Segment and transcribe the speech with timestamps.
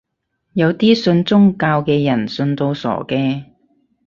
[0.53, 3.45] 有啲信宗教嘅人信到傻嘅